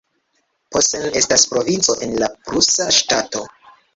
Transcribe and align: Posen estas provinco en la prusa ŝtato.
Posen 0.75 1.03
estas 1.19 1.43
provinco 1.51 1.97
en 2.07 2.17
la 2.23 2.31
prusa 2.49 2.87
ŝtato. 3.01 3.45